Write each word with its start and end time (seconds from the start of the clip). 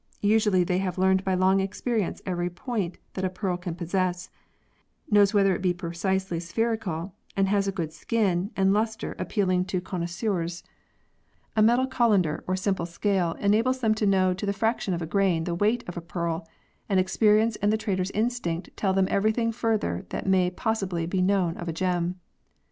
Usually 0.23 0.63
they 0.63 0.79
have 0.79 0.97
learned 0.97 1.23
by 1.23 1.35
long 1.35 1.59
experience 1.59 2.23
every 2.25 2.49
"point" 2.49 2.97
that 3.13 3.23
a 3.23 3.29
pearl 3.29 3.55
can 3.55 3.75
possess, 3.75 4.31
knows 5.11 5.31
whether 5.31 5.55
it 5.55 5.61
be 5.61 5.75
precisely 5.75 6.39
spherical, 6.39 7.13
and 7.37 7.47
has 7.47 7.67
a 7.67 7.71
good 7.71 7.93
"skin" 7.93 8.49
and 8.55 8.69
a 8.69 8.71
lustre 8.71 9.15
appealing 9.19 9.65
to 9.65 9.77
vi] 9.77 9.77
A 9.77 9.85
CEYLON 9.85 9.99
PEARL 9.99 10.07
FISHERY 10.07 10.49
79 10.49 10.61
connoisseurs. 10.63 10.63
A 11.55 11.61
metal 11.61 11.85
colander 11.85 12.43
or 12.47 12.55
simple 12.55 12.87
scale 12.87 13.33
enables 13.33 13.81
them 13.81 13.93
to 13.93 14.07
know 14.07 14.33
to 14.33 14.45
the 14.47 14.53
fraction 14.53 14.95
of 14.95 15.03
a 15.03 15.05
grain 15.05 15.43
the 15.43 15.53
weight 15.53 15.87
of 15.87 15.95
a 15.95 16.01
pearl, 16.01 16.47
and 16.89 16.99
experience 16.99 17.55
and 17.57 17.71
the 17.71 17.77
trader's 17.77 18.09
instinct 18.09 18.71
tell 18.75 18.93
them 18.93 19.07
everything 19.11 19.51
further 19.51 20.07
that 20.09 20.25
may 20.25 20.49
pos 20.49 20.79
sibly 20.79 21.05
be 21.07 21.21
known 21.21 21.55
of 21.57 21.67
a 21.67 21.71
gern. 21.73 22.15